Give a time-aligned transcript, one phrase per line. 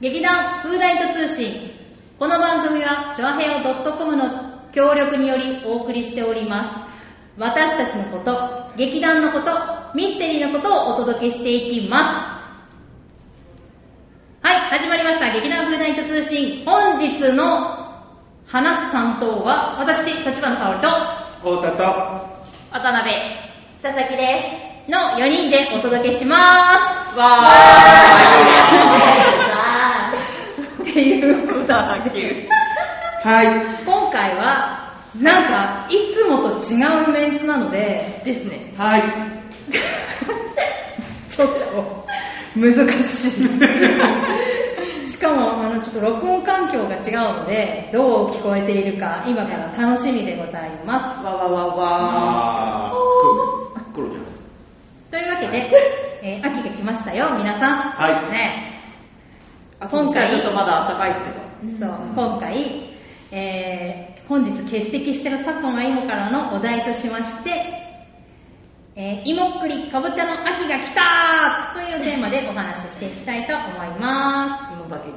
[0.00, 1.72] 劇団フーダイト通信。
[2.18, 6.78] この番組は、チョアヘオ .com の協力によりお送りしております。
[7.36, 9.52] 私たちのこと、劇団のこと、
[9.94, 11.98] ミステリーのことをお届けしていきま
[14.40, 14.46] す。
[14.46, 15.30] はい、始まりました。
[15.34, 16.64] 劇団フーダイト通信。
[16.64, 18.00] 本日の
[18.46, 20.88] 話す担当は、私、立花沙織と、
[21.58, 21.82] 太田と、
[22.72, 23.14] 渡辺、
[23.82, 24.70] 佐々木です。
[24.90, 27.18] の4人でお届けしまーす。
[27.18, 28.99] わー
[31.70, 32.48] いうことだけ。
[33.22, 33.48] はい。
[33.84, 38.72] 今回は、なんか、いつもと違うメンツなので、ですね。
[38.78, 39.02] はい。
[41.28, 42.06] ちょっと、
[42.56, 43.48] 難しい。
[45.06, 51.22] しかも、あの、ちょっと録音環境が違うので、どう聞こえているか、今から楽しみでございます。
[51.24, 52.94] わわわわあー、
[53.92, 54.24] く、黒ちゃん。
[55.10, 55.70] というわけで、
[56.22, 57.72] えー秋が来ましたよ、皆さん。
[57.92, 58.78] はいね。
[59.80, 61.49] 今回ちょっとまだ暖かいですけど。
[61.78, 62.96] そう、今回、
[63.32, 67.50] えー本日欠席してる佐久間芋からのお題としまして、
[68.94, 75.14] えー芋っくりかぼちゃの秋が来たーというテーマでお話ししていきたいと思いま芋だけに。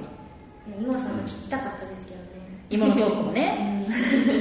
[0.82, 2.28] 今さんが聞きたかったですけどね。
[2.70, 2.76] す。
[2.76, 3.88] 芋のトークもね。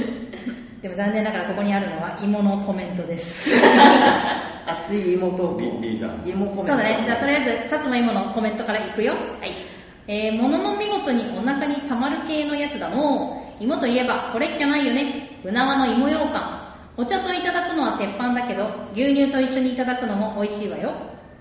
[0.81, 3.55] でも残念ながらここにあるのは芋のコメントです。
[4.65, 6.31] 熱い芋とリリーダー。
[6.31, 6.71] 芋コメント。
[6.71, 7.01] そうだね。
[7.05, 9.13] じゃあとりあえず、さつまいものコメントからいくよ。
[9.13, 9.72] はい。
[10.07, 15.39] えー、ものの見事にお腹に溜まる系のやつだの芋といえばこれっきゃないよね。
[15.43, 16.63] うなわの芋羊羹。
[16.95, 20.93] お茶といただくのは鉄板だけど、牛乳と一緒にいただくのも美味しいわよ。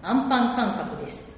[0.02, 1.28] アンパン感覚です。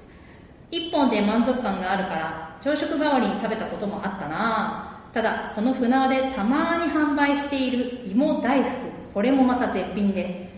[0.71, 8.69] 一本で満足感があるから、朝食代わりに食べたこともあったなただ、この船輪でたまに販売している芋大福、
[9.13, 10.49] これもまた絶品で、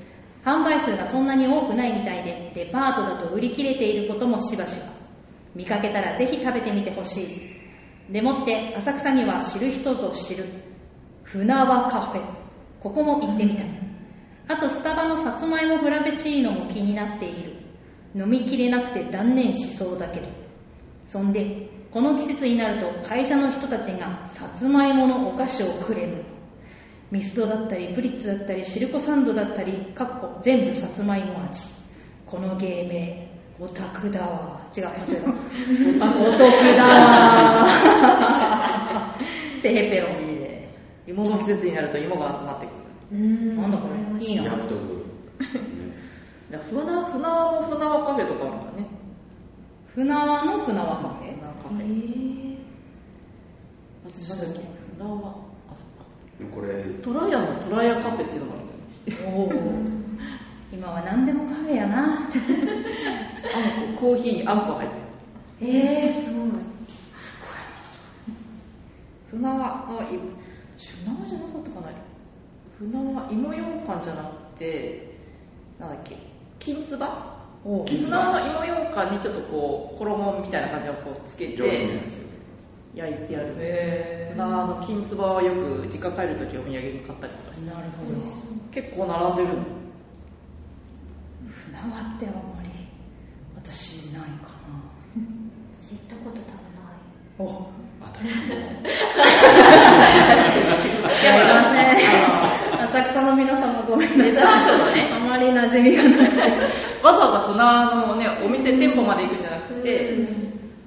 [0.44, 4.97] 販売数がそんなに多くないみたいで、デパートだと売り切れていることもしばしば。
[5.58, 8.14] 見かけたらぜひ食べてみてほしい。
[8.14, 10.46] でもって、浅草には知る人ぞ知る、
[11.24, 12.22] 船輪カフェ。
[12.80, 13.66] ここも行ってみたい。
[14.50, 17.58] あと、スタバのさつまいもフラペチーノも気になっている。
[18.16, 20.28] 飲みきれなくて断念しそうだけど。
[21.08, 26.24] そんで、この季節になると会社の人たちがさつまいものお菓子をくれる。
[27.10, 31.62] ミスドだったり、プリッツだったり、シルコサンドだったり、かっこ全部さつまいも味。
[32.26, 33.27] この芸名、
[33.60, 34.62] オタクだわ。
[34.76, 34.98] 違う、間違
[35.96, 36.06] えた。
[36.06, 37.66] お得だわ。
[39.62, 40.10] てへぺろ。
[40.20, 40.70] いいね。
[41.08, 42.76] 芋の季節になると芋が集まってくる。
[43.12, 44.44] うんなんだこれ、いいな。
[44.44, 44.76] 約束。
[46.52, 48.88] で船、船輪の船輪カフェとかあるんだね。
[49.96, 51.28] 船輪の船輪カフェ？
[51.64, 51.88] カフへェ。
[51.88, 52.58] ー
[54.06, 54.62] あとなんだっけ？
[54.98, 56.56] 船輪、あ、そっか。
[56.56, 56.68] これ、
[57.02, 59.36] トラヤのトラヤカフェっていうのがあるんだよね。
[59.36, 60.07] おー
[60.72, 62.20] 今は何でもカフェやな。
[62.20, 62.32] あん
[63.96, 64.90] こ、コーヒーにあんこ入っ
[65.60, 65.72] てる。
[65.72, 66.50] えー、すごい。
[69.30, 70.06] 船輪の、い
[70.78, 71.92] 船輪じゃなかったかな
[72.78, 74.30] 船輪、芋ようかんじゃなく
[74.60, 75.18] て、
[75.80, 76.18] なんだっけ、
[76.60, 77.38] 金つば？
[77.64, 82.18] お金船輪の芋ようかんにちょっとこう、衣みたいな感じをこうつけて。
[82.96, 83.54] 焼いてやる。
[83.56, 87.70] 船輪の金つばはよく実家帰るときお土産に買ったりとかして。
[87.70, 88.20] なるほど。
[88.72, 89.77] 結構並んでるの。
[91.50, 92.70] 船輪ってあんまり
[93.56, 94.58] 私ないか
[95.80, 97.00] 知ったこと多分ない。
[97.38, 97.44] な。
[97.44, 97.68] お
[98.02, 98.56] 私も。
[101.24, 101.86] やりますね。
[102.80, 104.42] 浅草の皆さんもごめんなさ
[104.96, 105.12] い。
[105.12, 106.62] あまり馴染みがない。
[107.04, 110.28] わざわざ船輪のね、お店店舗まで行くんじゃなくて、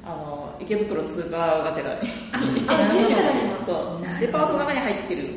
[0.05, 2.09] あの、池袋通貨がてらに。
[2.33, 3.57] あ、池袋にも。
[3.67, 5.35] そうデパートの中に入ってる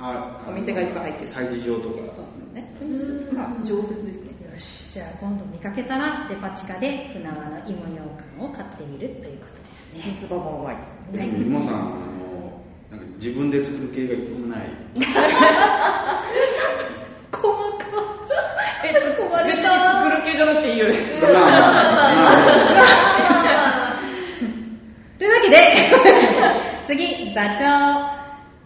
[0.00, 1.94] あお店がいっぱい入ってる催事場とか。
[2.14, 2.76] そうですね。
[2.80, 2.84] う
[3.32, 4.37] んまあ、常設ですね。
[4.58, 8.08] よし、じゃあ今度見かけたらデパ地下で船輪の芋よう
[8.40, 10.00] かんを買ってみるということですね。
[10.18, 10.76] 金つばもうまい。
[11.12, 11.86] でも、今さん、あの、
[12.90, 14.68] なんか自分で作る系が一個もない。
[17.30, 17.46] 細
[17.78, 17.86] か
[18.84, 19.68] え、突っ込別にた。
[19.92, 20.94] 作る系じゃなくていいよね。
[25.18, 25.56] というわけで、
[26.88, 28.18] 次、座長。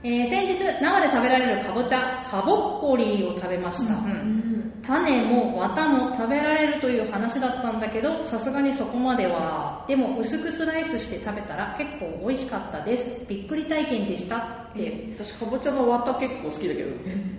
[0.05, 3.95] えー先日、生で食べられるかぼちゃ、かぼっこりーを食べました。
[3.95, 4.52] うん
[4.85, 9.85] 種も綿も食べられるという話だったんだけど、さすがにそこまでは。
[9.89, 13.27] でも薄くスライスして食べたら結構美味しかったです。
[13.29, 15.15] びっくり体験でしたって。
[15.17, 16.91] 私、かぼちゃの綿結構好きだけど。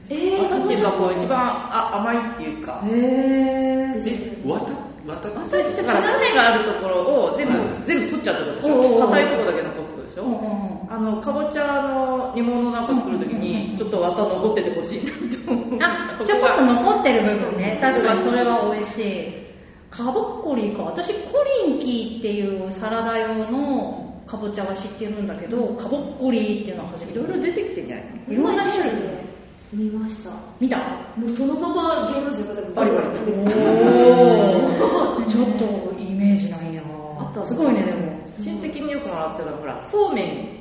[0.09, 2.81] えー、綿っていうかこう一番あ甘いっていうか。
[2.85, 4.43] へー。
[4.45, 4.71] え、わた、
[5.11, 10.23] わた綿って種があるところを全部、うん全部取っちゃったでしょ硬いところだけ残すでしょ、
[10.93, 15.79] あの、かぼちゃの煮物なんか作るときに、ちょっと綿残っててほしいなって思う。
[15.81, 17.79] あ、ちょこっと残ってる部分ね。
[17.81, 19.33] 確かにそれは美味しい。
[19.89, 20.83] かぼっこりか。
[20.83, 27.17] 私、コリンキーっていうサラダ用のかぼちゃは知ってるんだけど、かぼっこりっていうのは初めて。
[27.17, 28.05] いろいろ出てきてんじゃない？
[28.27, 29.23] いろんな種類で
[29.73, 30.29] 見ました。
[30.59, 30.77] 見た
[31.17, 35.65] もうそのまま芸能人がバリバリ食べておーちょっと
[35.99, 36.83] イメージないな
[37.17, 38.13] あとすごいね、でも。
[38.37, 40.52] 親戚によくもらったのはほらそうめん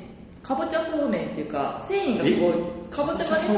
[0.43, 2.23] かぼちゃそうめんっていうか繊維が
[2.53, 2.53] こ
[2.89, 3.57] うかぼちゃがね繊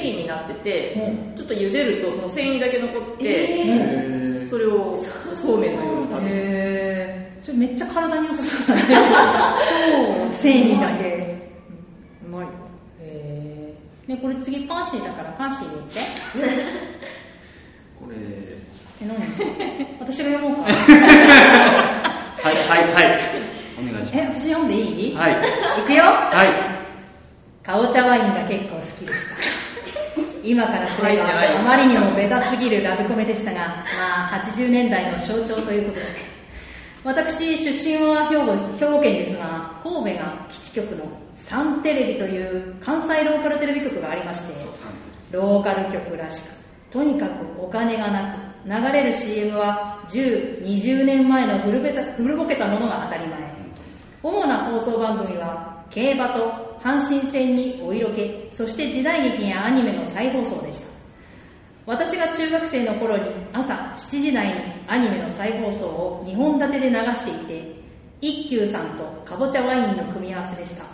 [0.00, 0.94] 維になってて、
[1.34, 4.94] うちょっと茹でるとその繊維だけ残って、それを
[5.34, 6.92] そうめんのように食べる。
[7.40, 8.96] それめっちゃ体に良さそうだね。
[10.30, 11.50] 超繊維だけ。
[12.24, 12.48] うまい。
[13.00, 13.74] へ
[14.06, 16.00] ね、これ次パーシーだからパーシー言って。
[18.00, 19.18] これ、え、何？
[20.00, 20.72] 私が読もうか。
[20.72, 23.61] はい、はい、はい。
[23.78, 25.12] お願いしえ、ま私読んでいい？
[25.12, 25.18] す。
[25.18, 25.32] はい。
[25.82, 27.66] いくよはい。
[27.66, 30.22] かぼちゃワインが結構好きでした。
[30.44, 36.06] 今からこれワインじゃないはあまりにもベタすぎるラブコメでしたが、まあ80年代の象徴ということで。
[37.04, 41.04] 私、出身は兵庫兵庫県ですが、神戸が基地局の
[41.34, 44.54] サンテレビという関西ローカルテレビ局がありまして、
[45.32, 46.52] ローカル局らしく、
[46.92, 53.61] とにかくお金がなく、流れる CM は10、20年前の古べた古ぼけたものが当たり前。
[54.22, 60.86] 主な放送番組は、競馬と阪神戦にお色気、そして時代劇やアニメの再放送でした。
[61.86, 67.82] 私が中学生の頃に朝7時台にアニメの再放送を2本立てで流していて、
[68.20, 70.84] 一休さんとかぼちゃワインの組み合わせでした。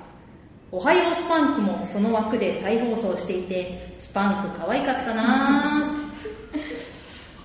[0.70, 5.98] おはようスパンクもその枠で再放送していて、スパンク可愛かったなぁ。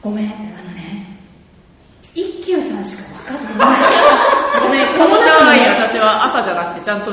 [0.01, 0.35] ごめん、あの
[0.71, 1.19] ね、
[2.15, 4.22] 一休さんしか分かってない。
[4.97, 7.11] ごめんかぼちゃワイン私は朝じゃなくてちゃんと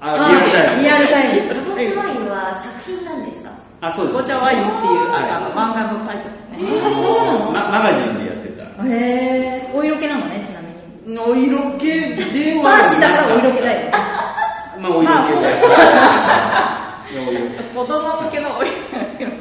[0.00, 0.82] あ、リアルタイム。
[0.82, 1.54] リアルタイム。
[1.54, 3.50] かぼちゃワインは作品なんですか？
[3.80, 4.16] あ、そうです。
[4.16, 4.74] かぼちゃワインっていう
[5.10, 7.50] ああの漫画のタイトルですねえーそうなの？
[7.52, 8.62] まマガジンでやってた。
[8.86, 10.68] へぇー、お色気なのね、ちなみ
[11.12, 11.18] に。
[11.18, 13.90] お色気ではパーシだからお色気だよ。
[14.78, 15.68] まあ、お色気だよ。
[17.74, 18.72] 子供向けのお色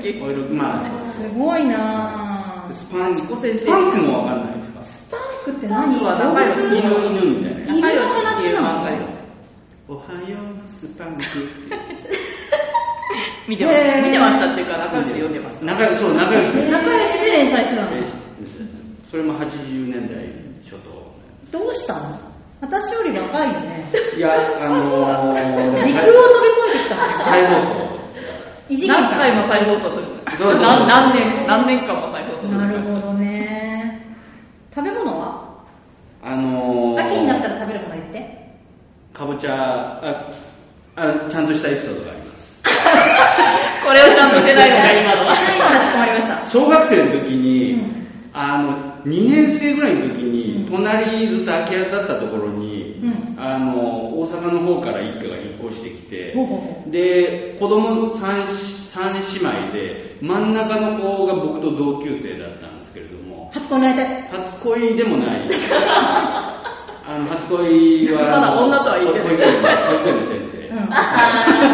[0.01, 2.73] 気お色まあ、すごいなぁ。
[2.73, 4.81] スパン、自己先生スパンクもわかんないですか？
[4.81, 5.19] スパン
[5.51, 5.99] クって何？
[6.03, 7.61] は仲良し犬犬みたいな。
[7.73, 8.67] 犬の話なの？
[9.89, 11.31] おはよう、スパンクって。
[13.47, 16.69] 見てました、見てましたっていうか仲良しで読んでました仲良し、そう、仲良しで。
[16.69, 17.95] 仲良しで連載してたの？
[17.97, 18.03] え
[19.09, 20.27] それも80年代
[20.63, 21.07] 初頭。
[21.51, 22.19] どうしたの？
[22.59, 23.89] 私より若いよね。
[24.17, 26.01] いや、あのー、時空を飛び越
[26.75, 27.71] えてきたの再放送。
[28.69, 30.03] 異次元か何回も再放送する
[30.59, 33.56] 何年何年間も再放送するなるほどね。
[34.77, 35.65] 食べ物は？
[36.21, 38.47] あのー、秋になったら食べるもの言って。
[39.11, 40.29] かぼちゃあ
[40.95, 42.61] あ、ちゃんとしたエピソードがあります。
[43.83, 46.45] これをちゃんとしてないのか今のはかしこまりました。
[46.45, 56.35] 小学生の時に、うんあの、2年生ぐらいの時に、うん隣ずっと空き家だったところに、うんあの、大阪の方から一家が引っ越してきて、
[56.87, 64.37] で、子供 3, 三姉妹で、真ん中の子が僕と同級生だったんですけれども、初恋の相手？
[64.37, 65.49] 初恋でもない。
[67.07, 70.67] あの、初恋は、まだ女とは言ってない保育園の先生。
[70.67, 70.89] うん。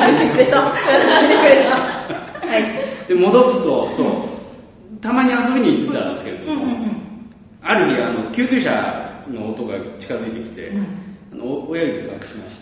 [0.06, 3.08] 言ってくれた言ってくれたはい。
[3.08, 7.32] で、戻すと、そう、たまに遊びに行ってたんですけれども、うんうんうん。
[7.64, 10.88] ある日、あの、救急車の音が近づいてきて、うん
[11.34, 12.60] あのお親指隠しまし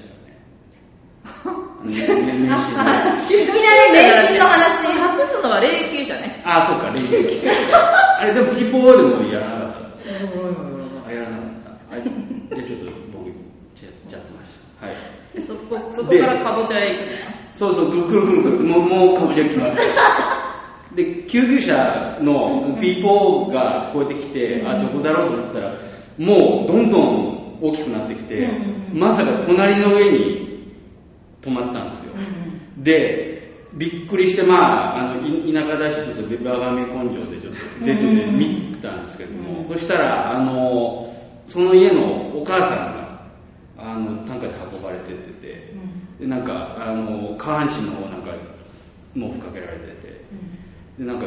[1.35, 1.65] たよね。
[1.81, 2.05] あのねね
[2.37, 3.55] 年始でいきな
[3.87, 3.97] り迷
[4.27, 4.85] 信の話。
[4.85, 4.97] 隠
[5.27, 6.41] すのは霊系じゃね？
[6.45, 9.81] あ、そうか、レイジあれ、でもピポーでもやらなかっ
[11.03, 11.09] た。
[11.09, 11.95] あ、やらなかった。
[11.95, 12.03] はい。
[12.03, 12.09] で、
[12.67, 13.35] ちょっと僕、やっ
[14.07, 14.85] ちゃってました。
[14.85, 14.95] はい。
[15.33, 19.77] でそこそこからかぼちゃへ行くのそうそう、くるくるくるくる、もう、もうかぼちゃ来ます。
[20.95, 25.73] で、救急車のピーポーが聞こえてきて、あ、どこだろうと思ったら、
[26.19, 26.89] もうどん。
[26.89, 27.41] どん。
[27.63, 28.49] 大きくなってきて
[28.91, 30.50] まさか隣の上に
[31.41, 32.13] 止まったんですよ。
[32.15, 33.41] うんで、
[33.73, 41.13] びっくりして、まあ、あの、い田舎だし、ちょっと我がめ根性でちょっと出てて見たんですけども、うんそしたら、あの、
[41.45, 43.27] その家のお母さんが、
[43.77, 45.73] あの、担架で運ばれてってて、
[46.19, 48.31] で、なんか、あの、下半身の方なんか、
[49.13, 50.25] 毛布かけられてて、
[50.99, 51.25] で、なんか、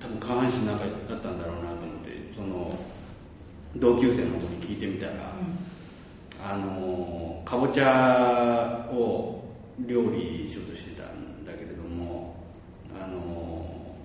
[0.00, 2.78] 多分下半身なんかだったんだろうなと思って、その、
[3.76, 5.34] 同級生の子に聞いてみたら、
[6.42, 9.43] あの、かぼちゃを
[9.80, 12.36] 料理しようとしてたんだけれども、
[13.00, 13.96] あの、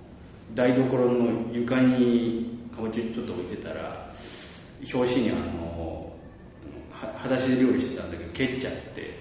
[0.56, 4.12] 台所の床にかぼちゃちょっと置いてたら、
[4.94, 6.12] 表紙にあの、
[6.92, 9.14] は裸足で料理してたんだけど、蹴っちゃって、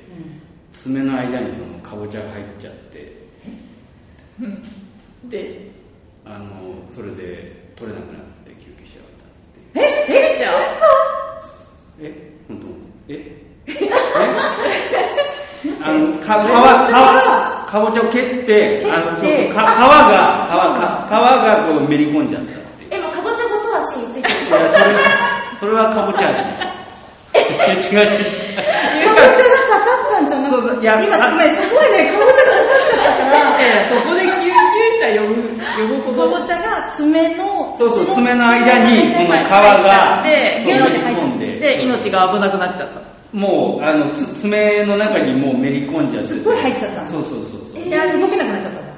[0.73, 3.17] 爪の間にそのかぼちゃが入っちゃって、
[5.29, 5.71] で？
[6.25, 9.03] あの、それで取れなくなって救急車を
[9.75, 10.35] え？
[10.35, 10.65] えちゃう？
[12.01, 12.33] え？
[12.47, 12.67] 本当？
[13.09, 13.45] え？
[13.67, 15.28] え？
[15.65, 20.07] の、 か、皮、皮、かぼちゃを蹴って、あの、そうそうか皮が、
[20.47, 22.91] 皮が、皮がこのめり込んじゃったっていう。
[22.93, 24.35] え、もうかぼちゃごと足についてる。
[24.35, 25.01] いや、それは、
[25.57, 26.41] それはかぼちゃ味。
[26.41, 27.79] 違う違う。
[27.79, 36.33] かぼちゃが刺さったんじゃなくて、そうそういや今あごめん、すごいね、かぼちゃが刺さっちゃったから、ええそこで救急車呼ぶ、呼ぶほど。
[36.33, 43.18] かぼちゃが爪の、そうそう、爪の間に、その皮が、でュッてめり込んで、で、命が危なくなっちゃった。
[43.33, 46.35] もう、あの、つ爪の中にもうめり込んじゃってて。
[46.35, 47.85] すっごい入っちゃったのそうそうそうそう。
[47.85, 48.93] いや、動けなくなっちゃったんだ。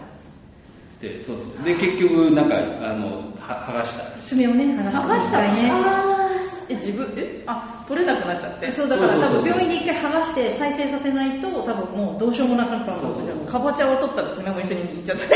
[1.01, 1.65] で、そうそう。
[1.65, 4.05] で、結局、なんか、あの、は剥がした。
[4.23, 5.71] 爪をね、剥がして剥がしたね。
[5.73, 6.21] あ
[6.71, 7.43] え、自分、え？
[7.47, 8.71] あ、取れなくなっちゃって。
[8.71, 13.47] そうだから多分病院で一回剥がして再生させないと多分もうどうしようもなかったんだと思う。
[13.47, 15.27] かぼちゃを取ったら爪も一緒にいっちゃった。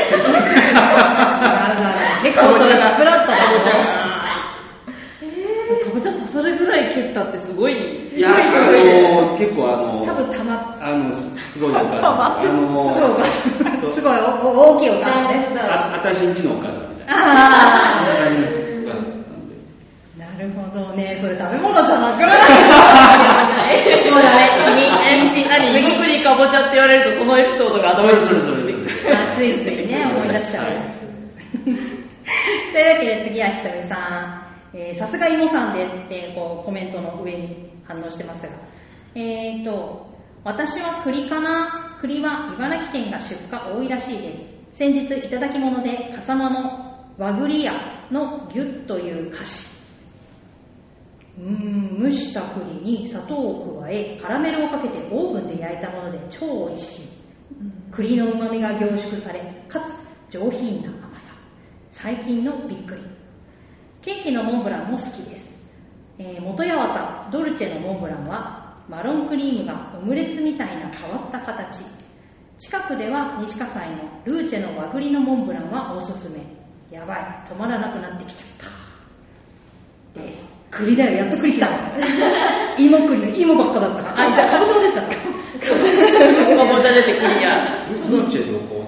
[2.22, 4.03] 結構それスプラッタだかぼちゃ。
[6.34, 8.16] かぼちゃ刺さるぐらい蹴ったってすごい。
[8.16, 12.00] いや、あの、結構あの、多分たまっあの、すすごいお母さん。
[12.00, 15.60] たあの、すごいお母さんすごい大きいお母さんね。
[15.60, 17.12] あ、あたしんちのお母さんみたいな。
[17.14, 18.64] あそん
[20.18, 21.16] なるほどね。
[21.20, 22.36] それ食べ物じゃなくな
[23.70, 23.78] い
[24.10, 24.42] もうダメ。
[25.22, 29.14] え、し、何ゆっくりかぼちゃって言われるとそのエピソードが頭にそれそれそれそれ。
[29.14, 30.66] あついついね、思い出しちゃう。
[31.64, 33.94] というわけで次はひとみさ
[34.40, 34.43] ん。
[34.74, 38.52] えさすが芋さんですってこうコメントの上に反応してますが。
[39.14, 40.08] えーと、
[40.42, 41.98] 私は栗かな？
[42.00, 44.54] 栗は茨城県が出荷多いらしいです。
[44.74, 47.72] 先日いただき物で笠間の和栗屋
[48.10, 49.74] のギュッという菓子。
[51.38, 57.08] うーん蒸した栗に砂糖を加えカラメルをかけてオーブンで焼いたもので超美味しい
[57.90, 61.32] 栗の旨味が凝縮されかつ上品な甘さ
[61.90, 63.02] 最近のびっくり
[64.04, 65.44] ケーキのモンブランも好きです、
[66.18, 71.82] えー元八幡ドルチェのモンブランはマロンクリームがオムレツみたいな変わった形。
[72.58, 76.44] 近くでは西葛西のルーチェの和栗のモンブランはおすすめ。
[76.90, 77.18] やばい
[77.48, 78.70] 止まらなくなってきちゃっ
[80.14, 80.20] た。
[80.20, 80.54] です。
[80.70, 81.68] 栗だよやっと栗来た
[82.76, 84.32] 芋栗芋ばっかだったから。
[84.32, 85.00] あじゃあかぼちゃも出てた。
[85.00, 85.08] か
[86.66, 87.86] ぼちゃ出てクリア。
[87.88, 88.83] ルーチェどこ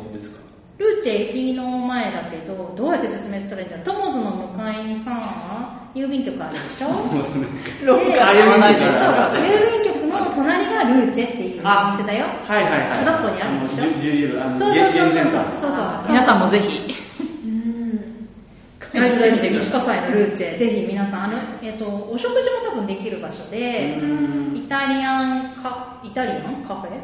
[0.78, 3.84] ルーチェ駅の前だけどどうやって説明したらいいんだろう。
[3.86, 5.10] トモズの向かいにさ
[5.94, 6.90] 郵便局あるでしょ。
[6.90, 7.40] もうそれ
[7.86, 9.08] ロッカーではないですそう。
[9.40, 12.26] 郵便局の隣がルーチェっていうお店だよ。
[12.46, 12.98] はいはいはい。
[13.04, 13.84] 片っぽにあるでしょ。
[13.86, 15.12] のじゅ十字路あの、そうそうゲそう。
[15.60, 15.72] そう
[16.08, 16.94] 皆さんもぜひ。
[17.46, 18.28] うん。
[18.92, 20.58] 大事大事西葛西のルーチェ。
[20.58, 24.56] ぜひ皆さんあの、えっとお食事も多分できる場所でうん。
[24.58, 27.00] イタリアンカイタリアンカフェ？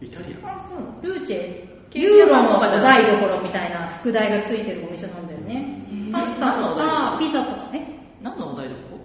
[0.00, 1.02] イタリアン？
[1.02, 5.86] ルーチェユーロの台所みたいな副題がついてるお店なんだよね。
[6.12, 7.16] パスタとか。
[7.18, 8.00] ピザとかね。
[8.22, 8.98] 何のお題どこ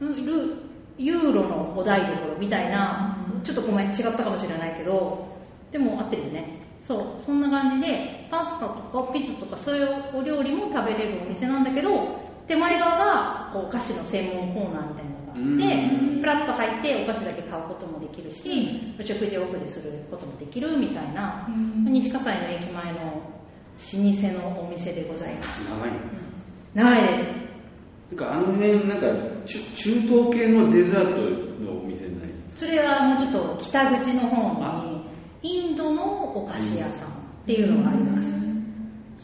[0.00, 0.64] ル
[0.98, 3.16] ユーロのお台所みたいな。
[3.42, 5.26] ちょっとごめん違ったかもしれないけど。
[5.72, 6.60] でも合ってるよね。
[6.86, 7.22] そう。
[7.24, 15.56] そんな感じでパスタとかピザとかそういうお料理も食べれるお店なんだけど手前側がこうお菓子の専門コーナーみたいなのがあうん。
[15.56, 21.48] ってプラッと入ってお菓子だけ買うこともできるし、お食事を奥ですることもできるみたいな、
[21.94, 25.70] 西葛西の駅前の老舗のお店でございます。
[25.70, 25.98] 長いの
[26.74, 27.30] 長いです。
[28.10, 29.06] なんかあの辺、なんか
[29.46, 32.30] 中中東系のデザートのお店ない？
[32.56, 35.06] それはもうちょっと北口の方に
[35.42, 37.12] インドのお菓子屋さんっ
[37.46, 38.28] ていうのがあります。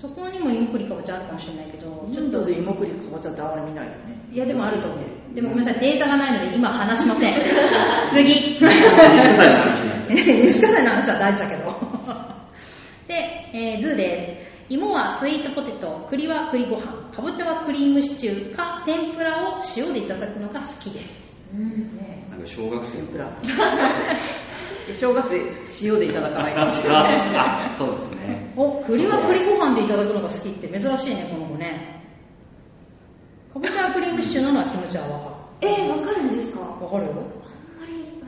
[0.00, 4.28] そこにも芋栗かぼちゃあるかもしれないけどちょっとで芋栗かぼちゃってあんまり見ないよね。
[4.32, 5.34] いやでもあると思う。
[5.34, 7.34] でもごめんなさいデータがないので今話しません。
[8.14, 8.58] 次。
[10.10, 11.79] 西葛西の話は大事だけど
[13.10, 14.72] で、えーズーです。
[14.72, 21.28] 芋はスイートポテト栗は栗ご飯かぼちゃはクリームシチューか天ぷらを塩でいただくのが好きです。
[22.30, 23.36] なんか小学生のプラ。
[24.94, 25.40] 正月で
[25.82, 27.36] 塩でいただかないかもしれない。
[27.72, 28.52] あ、そうですね。
[28.56, 32.04] お栗は栗ご飯でいただくのが好きって珍しいねこの子ね。
[33.52, 36.60] かぼちゃはクリームシチューなのは気持ちはわかえー、わかるんですか？
[36.60, 37.14] るわかるよ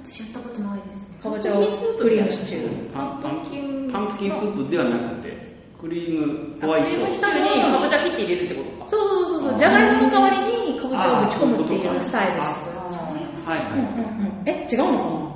[0.02, 1.18] あんまり私やったことないですね。
[1.22, 2.92] かぼちゃをクリームシチュー。
[2.92, 3.42] パンパン
[3.92, 4.70] パンプキンスープ。
[4.70, 5.36] ではなくて、
[5.80, 6.90] クリームホワイト。
[6.90, 8.88] クリームシチューにかぼちゃ切って入れるってことか。
[8.88, 12.46] そうそうそうそうじゃがいもの代わりにかぼちゃをぶち込むっていうスタイルです。
[13.46, 13.70] はいはい。
[13.72, 13.84] うんうん
[14.40, 14.48] うん。
[14.48, 15.32] え違うの？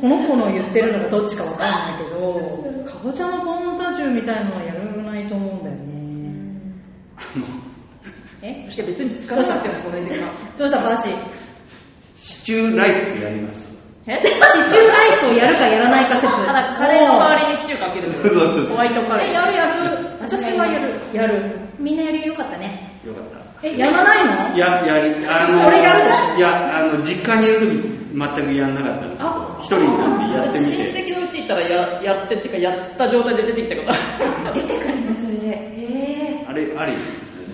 [0.00, 5.82] か なこの子の言ってるのがどっちかわからないけどかぼちゃのポンタジュみたいなのはやらないと思うんだよね。
[8.42, 8.68] え？
[8.72, 10.32] いや別に使わなくてもそれでか。
[10.58, 10.80] どうした？
[10.80, 11.08] 話
[12.16, 13.71] シチューライスってやります。
[14.06, 14.18] え？
[14.18, 18.10] シチューライスをやるかやらないか説あだカレーの代わりにシチューかける。
[18.12, 19.28] そうそうそうホワイトカレー。
[19.30, 23.66] えやるやる私はやるやるみんなやるよかったねよかった。
[23.68, 24.58] えやらないの？
[24.58, 26.36] や、やり、あの、これやるでしょ？
[26.36, 27.72] いや、あの、実家にいるとき
[28.12, 30.86] 全くやんなかったんですけど、一人になってやってみて。
[30.88, 33.82] 親戚のうち行ったらややってっていうか、やった状態で出てきたこ
[34.52, 35.46] と 出てくるんだ、それで。
[35.48, 37.46] へあれ、ありですね。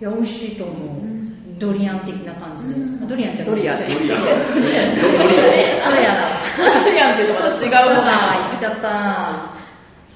[0.00, 1.13] いや、美味しいと思う。
[1.58, 2.74] ドリアン的な感じで。
[3.06, 3.98] ドリアンじゃドリアンドリアン。
[3.98, 4.94] ドリアン。
[4.94, 6.42] ドリアンだ。
[6.84, 8.88] ドリアンってとまた違うそうだ、言っちゃった。
[8.88, 9.56] は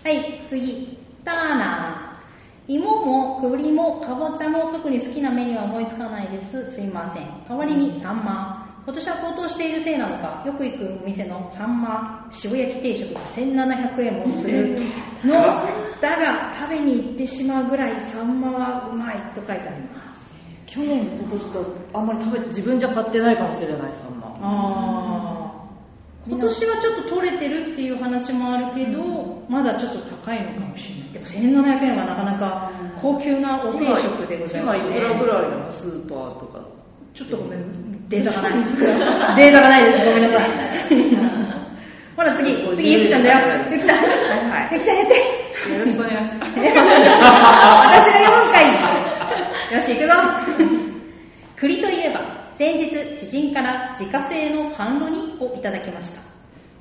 [0.04, 0.98] い、次。
[1.24, 2.72] ターナー。
[2.72, 6.70] 芋も栗もかぼちゃも特に好きなメニューは思いつかないです。
[6.72, 7.44] すいません。
[7.48, 8.68] 代わりにサンマ。
[8.84, 14.74] 今年は高騰しているせいなのか、よく行くお店のサンマ塩焼き定食が1700円もする
[15.24, 15.34] の。
[16.00, 20.27] だが、食べに行ってしまうぐらいサンマはうまいと書いてあります。
[20.70, 24.26] 去年、今年とあんまり食べて自分じゃ買ってないかもしれない、そんな。
[24.40, 31.12] あー今年はちょっと取れてるっていう話もあるけど、まだちょっと高いのかもしれない。
[31.12, 32.70] でも1700円はなかなか
[33.00, 35.32] 高級なお定食でございます今いくらぐね。
[35.32, 36.60] らいのスーパーとか。
[37.14, 38.64] ちょっとごめん、データがない。
[39.36, 40.04] データがないです。
[40.06, 40.50] ごめんなさい。
[42.14, 43.64] ほら次、次ゆきちゃんだよ。
[43.72, 43.98] ゆきちゃん。
[43.98, 44.02] は
[44.68, 45.14] いゆきちゃんやって。
[45.72, 46.52] よろしくお願いします。
[49.70, 50.14] よし、行くぞ。
[51.56, 56.22] 栗といえば、先日知人から自家製の甘露煮をいただきました。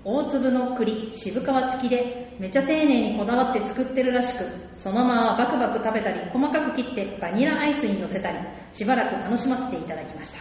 [0.05, 4.45] 大粒の栗、渋皮付きで、めちゃ丁寧にこだわって作ってるらしく、
[4.77, 8.37] そのままバクバク食べたり、細かく切ってバニラアイスに乗せたり、
[8.71, 10.39] しばらく楽しませていただきました。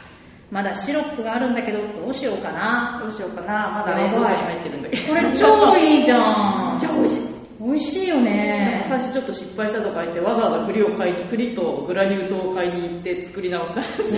[0.52, 3.00] まだシロップがあるんだけど、どうしようかな。
[3.02, 3.72] どうしようかな。
[3.72, 5.08] まだ冷凍庫に入ってるんだけど。
[5.08, 6.78] これ超いいじゃん。
[6.78, 7.35] じゃあ美味しい。
[7.66, 8.86] 美味しいよね。
[8.88, 14.16] 最初ちょっと失敗したとか言って、わざわざ栗を買いに、栗とグラニュー糖を買いに行って作り直したんです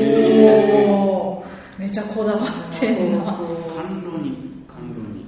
[1.78, 3.24] めちゃこだわってんな。
[3.24, 3.38] 甘
[4.02, 5.24] 露に、甘露に。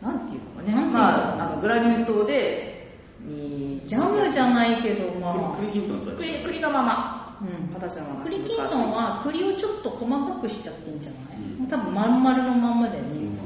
[0.00, 0.38] なんてい。
[0.38, 0.72] うのかね。
[0.90, 4.82] まあ、あのグラニュー糖で、にジャムじゃない。
[4.82, 5.56] けど、まあ。
[5.58, 7.38] 栗きんとんと栗栗のまま。
[7.42, 8.24] うん、形のまま。
[8.24, 11.20] 栗きんとんは栗をちょっと細かくしちゃってんじゃない、
[11.60, 13.16] うん多分まん丸のまんまだよね。
[13.16, 13.38] うん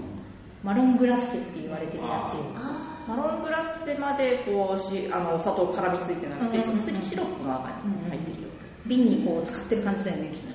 [0.63, 2.90] マロングラッセって言われてるやつよ。
[3.09, 8.49] あマロングラッセまでこうしあのお砂糖絡みついてなくて、うんうんシロップの中に入ってるよ。
[8.87, 10.55] 瓶にこう使ってる感じだよね、きっとね。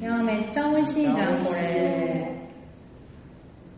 [0.00, 2.50] いやーめっちゃ美味しいじゃん、これ。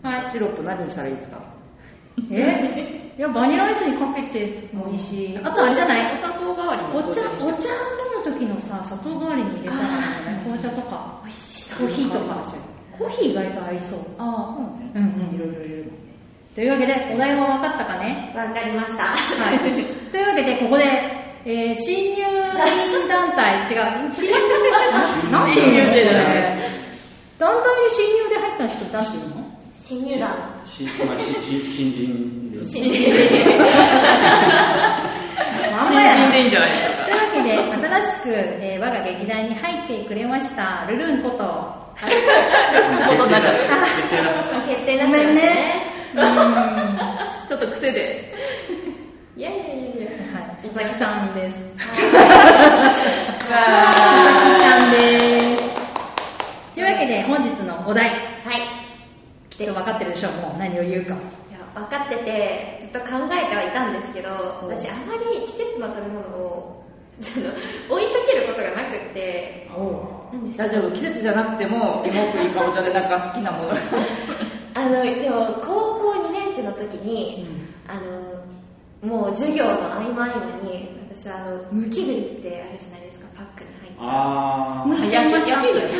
[0.03, 0.25] はい。
[0.31, 1.43] シロップ何にしたらいいですか？
[2.31, 3.13] え？
[3.19, 6.15] いや、バニラアイスにかけてもいいし、あとあれじゃない？
[6.15, 7.77] お砂糖代わりにお茶、お茶飲
[8.19, 12.55] む時のさ、砂糖代わりに入れたらいいんじゃない紅茶とか、美味しコーヒーとか。
[12.99, 14.01] コーヒー意外と合いそう。
[14.19, 14.93] ああ、そうね。
[14.95, 15.93] うんうん、いろいろ入れる。
[16.55, 18.31] というわけで、お題は分かったかね？
[18.35, 18.37] い。
[18.37, 19.05] わかりました。
[19.07, 19.59] はい。
[20.11, 20.85] というわけで、ここで、
[21.47, 22.29] えー、新入員
[23.09, 23.67] 団体、違う、
[24.13, 24.37] 新入
[24.71, 26.23] 団なんていうの新入生じゃない
[27.39, 29.43] 団体に新入で入った人出してるの？
[29.75, 30.61] 新入団。
[31.65, 32.69] 新人です。
[32.71, 32.93] 新入
[35.73, 37.05] まんまやな新人でいいんじゃないですか。
[37.05, 37.49] というわけで、
[37.89, 38.29] 新しく、
[38.61, 42.17] えー我が劇団に入ってくれました、ルルンこと、 あれ
[43.17, 43.59] ことになっちゃった
[44.69, 45.53] 決定なっちゃいましたね。
[45.53, 45.57] ね。
[45.87, 45.92] うん
[47.49, 48.35] ちょっと癖で。
[49.37, 50.11] いやいやいやいや。
[50.39, 51.57] はい、佐々木さんです。
[51.59, 52.21] わ佐々
[54.51, 55.19] 木さんで
[55.57, 55.73] す。
[56.75, 58.83] というわけで、本日のお題、はい。
[59.49, 61.15] 来てる分かってるでしょう、もう何を言うか。
[61.15, 61.17] い
[61.53, 64.31] や分かっててずっと考えてはいたんですけど
[64.63, 66.85] お私あまり季節の食べ物を
[67.21, 67.55] ちょっ
[67.89, 69.71] と追いかけることがなくって
[70.57, 73.77] 大丈夫、季節じゃなくても、芋栗かぼちゃでなんか好きなものが。
[74.75, 75.92] あのでも高校2年
[76.63, 77.47] 生の時に、
[77.87, 78.43] あの
[79.03, 85.93] もう授業の合間合間に私はあのむき栗ってあるじゃないですかパックに入ってあむいちゃいましたそうです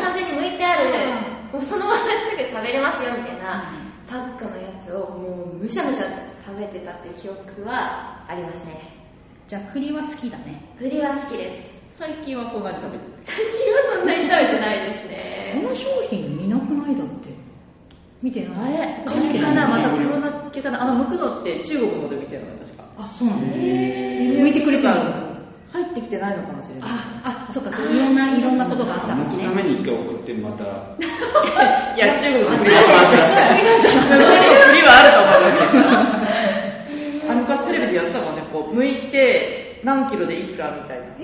[0.00, 1.34] 完全に剥いてある。
[1.52, 3.70] もうそのまますぐ食べれますよみたいな
[4.08, 6.06] パックのやつをもうむしゃむしゃ
[6.44, 8.94] 食べてたっていう記憶はありますね。
[9.46, 10.74] じゃあ、栗は好きだね。
[10.78, 11.74] 栗は好きです。
[11.96, 13.12] 最近はそんなに食べてる。
[13.22, 15.60] 最近はそんなに食べてないですね。
[15.62, 16.63] この商品見な。
[18.24, 19.04] 見てないあれ？
[19.04, 20.82] かなまたコロナ系かな？
[20.82, 22.84] あの、剥くのって中国ので見てるのね、確か。
[22.96, 25.34] あ、そうなのへ向いてくれてるの
[25.70, 26.88] 入ってきてないのかもしれない。
[26.88, 29.16] あ、あ、そっか、いろんな、いろんなことがあったあ。
[29.16, 29.30] のね。
[29.30, 30.64] 向くために一回送ってまた。
[31.94, 32.80] いや、中国の栗あ
[34.88, 37.30] はあると思いますけど。
[37.30, 41.04] あ昔テレビでやってたもんね、こう、剥いて何キロでいくらみたいな。
[41.18, 41.20] へ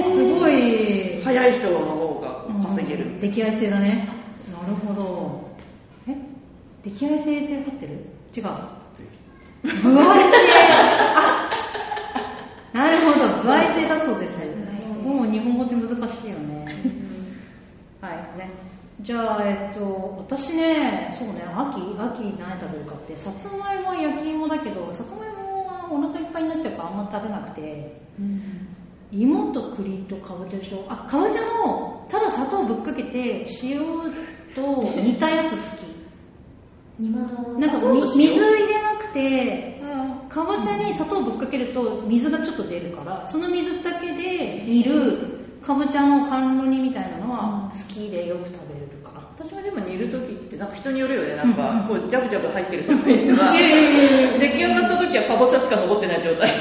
[0.00, 1.20] ー、すごい。
[1.22, 3.04] 早い人の方が稼げる。
[3.04, 4.08] うん出来合い制だね。
[4.50, 5.45] なるほど。
[6.86, 7.92] え出来合い制ってってる
[8.36, 8.44] 違う？
[9.82, 10.30] 歩合制。
[11.16, 11.48] あ
[12.72, 14.38] なるほど、歩合制だそうです。
[15.02, 16.64] どうも日本語って難しいよね。
[18.00, 18.38] はい。
[18.38, 18.50] ね。
[19.00, 28.00] じゃあ、えっと、私ね、そうね、秋、秋何食べるかって、さつまいもは焼き芋だけど、さつまいもはお腹いっぱいになっちゃうからあんま食べなくて、
[29.10, 30.84] 芋と栗とかぼちゃでしょ？
[30.88, 33.80] あかぼちゃもただ砂糖ぶっかけて塩
[34.54, 35.95] と煮たやつ好き
[36.98, 37.78] なんか
[38.14, 38.34] 水塩？
[38.38, 39.80] 入れなくて
[40.28, 51.36] かぼちゃに砂糖ぶっかけると水がちょっと出るからその水だけで煮るかぼちゃの甘露煮みたいなのは好きでよく食べれるから私もでも煮るときってなんか人によるよね。
[51.36, 51.54] なんうん。
[51.54, 53.52] かこうジャブジャブ入ってる人もいれば
[54.38, 56.54] 出来上がったときはかぼちゃしか残ってない状態。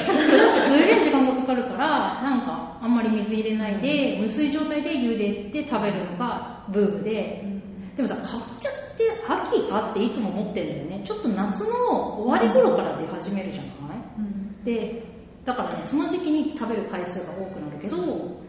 [0.67, 1.87] すげえ時間がかかるから
[2.21, 7.54] なんかあんまり水入れないで無水状態で茹でて食べるのがブームで
[7.95, 11.03] でもさかぼちゃって秋かっていつも思ってんだよね。
[11.05, 14.65] ちょっと夏の終わり頃から出始めるじゃない？
[14.65, 15.03] で
[15.45, 17.97] だからねその時期に食べる回数が多くなるけど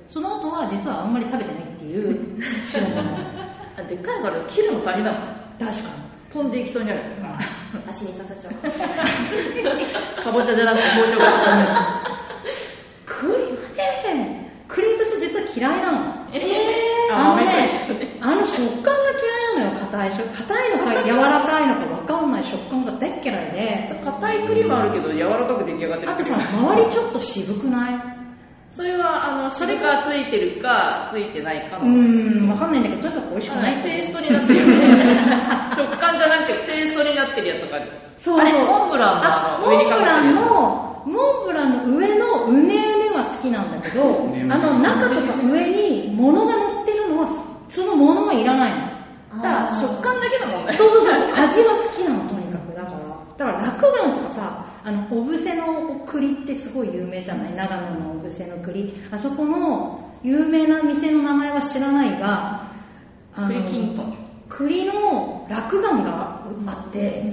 [0.09, 2.41] その後は実はあんまり食べてないっていう
[2.73, 3.01] 代物
[3.79, 5.23] あでっかいから切るの大変だもん。
[5.59, 5.91] 確か
[6.33, 7.01] 飛んでいきそうになる。
[7.89, 10.23] 足に刺さっちゃう。
[10.23, 12.03] かぼちゃじゃなくて包丁が
[13.07, 13.33] 栗
[14.09, 16.27] はね栗私実は嫌いなの。
[16.33, 16.41] え
[17.13, 17.69] あのね
[18.21, 24.01] あの食感が嫌いなのよ硬いし硬いのか柔らかいのか分かんない食感が大っ嫌いで。
[24.05, 26.13] 硬い栗もあるけど柔らかく出来上がってる。
[26.13, 28.17] あとさ周りちょっと渋くない？
[28.71, 31.87] それはあのそれがついてるかついてないかうの。
[31.87, 34.61] ーん分かんないんだけどとにかく美味しくないペーストになってる。
[34.61, 37.93] よ ね食感じゃなくてペーストになってるやつとかある。
[38.19, 38.39] そう。
[38.39, 47.27] あれモンブランのあモあの上にかンブランのモンブランの上のうねうねは好きなんだけどあの中とか上に物が乗ってるのは
[47.69, 48.73] その物はいらない
[49.33, 52.75] のだから食感だけの問題そうそうそう、味は好きなの、とにかく。
[52.75, 52.99] だから、
[53.37, 57.55] だから、落雁とかさ、あの、小布施の栗ってすごい有名じゃない？
[57.55, 58.95] 長野の小布施の栗。
[59.11, 62.71] あそこの有名な店の名前は知らないが、
[63.35, 64.17] あの栗きんとん
[64.49, 67.33] 栗の落雁があって、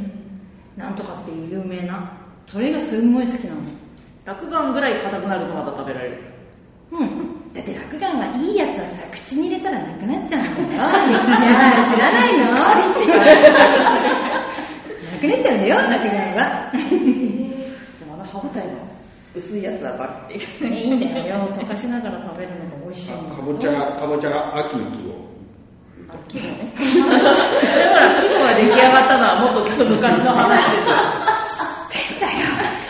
[0.76, 2.18] なんとかっていう有名な。
[2.48, 3.62] それがすんごい好きなの。
[4.26, 6.18] 落雁ぐらい硬くなるとまだ食べられる
[6.92, 7.33] うん。
[7.54, 10.58] だって落雁はいいやつはさ、口に入れたらなくなっちゃうんだよ。
[10.68, 12.46] じゃあ、知らないの
[12.92, 13.42] って言われる。
[13.54, 16.72] なくなっちゃうんだよ、落雁は。
[18.00, 18.74] でもあの歯応えの
[19.36, 21.48] 薄いやつはバリっていいんだよ。
[21.54, 25.14] 溶かしながら食べるのが美味しいかぼちゃが、かぼちゃが秋の季語。
[26.28, 26.82] 季語ねだ
[27.90, 30.70] から季語が出来上がったのはもっと昔の話で
[31.98, 32.42] すよだよ。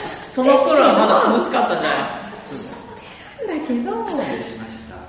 [0.04, 2.34] その頃はまだ涼しかったじゃない
[3.46, 4.53] だけど、失礼しました。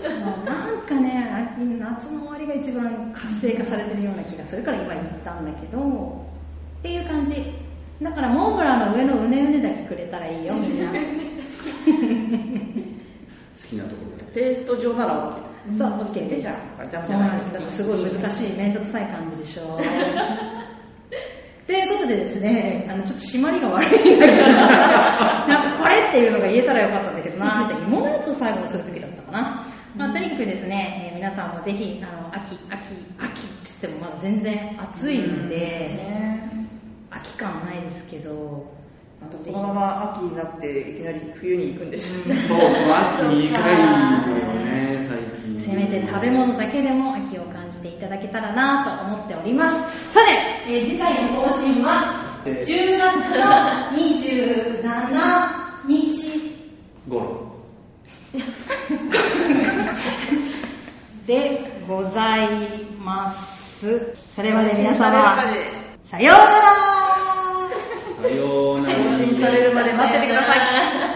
[0.08, 6.26] なんかね、秋夏の終わりが一番活性化されてるような気がするから今言ったんだけど、
[6.80, 7.54] っていう感じ。
[8.02, 10.90] だからモンブランの上のうねうねだけくれたらいいよ、みんな。
[10.92, 10.98] 好
[13.68, 14.24] きなところで。
[14.34, 17.76] ペースト状なら OK そう、OK でじゃあじゃなんです。
[17.76, 19.78] すごい難しい、めんどくさい感じでしょ。
[21.66, 29.66] ということでですね、あの、ちょっと締まりが悪いんだけど、なんかこれっていうのが言えたらよかったんだけどな、じゃあ芋のやつを最後にするときだったかな。
[30.34, 32.98] まあ、とにかくですね、えー皆さんもぜひ、あの、秋、秋、秋って
[33.80, 35.88] 言ってもまだ全然暑いので、
[37.10, 38.74] 秋感ないですけど、
[39.22, 42.14] あとこのまま秋になっていきなり冬に行くんですよ
[42.48, 42.58] そう、
[42.92, 45.60] 秋に2回のよね、最近。
[45.60, 49.74] せめて食べ物だけでも秋を感じていただけたらなと思っております。
[50.12, 50.32] さて、
[50.68, 56.54] えー次回の更新は、10月の27日
[57.08, 57.54] ゴロ。
[61.26, 64.16] でございます。
[64.34, 65.42] それまで皆様、
[66.10, 66.94] さようなら
[68.20, 68.94] さようなら。
[68.94, 70.54] 更新 されるまで待っててくださ
[71.10, 71.13] い